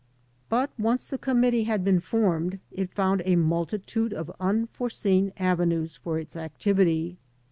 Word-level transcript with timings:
But 0.49 0.71
once 0.79 1.05
the 1.05 1.19
committee 1.19 1.65
had 1.65 1.83
been 1.83 1.99
formed 1.99 2.57
it 2.71 2.89
found 2.89 3.21
a 3.23 3.35
multi 3.35 3.77
tude 3.77 4.13
of 4.15 4.31
unforeseen 4.39 5.31
avenues 5.37 5.97
for 5.97 6.17
its 6.17 6.35
activity. 6.35 7.19